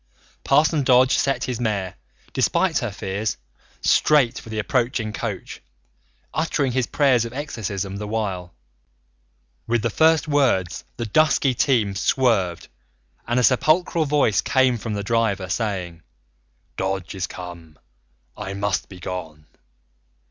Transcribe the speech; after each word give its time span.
Parson 0.43 0.81
Dodge 0.81 1.15
set 1.15 1.43
his 1.43 1.59
mare, 1.59 1.93
despite 2.33 2.79
her 2.79 2.89
fears, 2.91 3.37
straight 3.81 4.39
for 4.39 4.49
the 4.49 4.57
approaching 4.57 5.13
coach, 5.13 5.61
uttering 6.33 6.71
his 6.71 6.87
prayers 6.87 7.23
of 7.23 7.33
exorcism 7.33 7.97
the 7.97 8.07
while. 8.07 8.51
With 9.67 9.83
the 9.83 9.91
first 9.91 10.27
words 10.27 10.85
the 10.97 11.05
dusky 11.05 11.53
team 11.53 11.93
swerved 11.93 12.67
and 13.27 13.39
a 13.39 13.43
sepulchral 13.43 14.05
voice 14.05 14.41
came 14.41 14.79
from 14.79 14.95
the 14.95 15.03
driver, 15.03 15.47
saying: 15.47 16.01
"Dodge 16.77 17.13
is 17.13 17.27
come! 17.27 17.77
I 18.35 18.55
must 18.55 18.89
be 18.89 18.99
gone." 18.99 19.45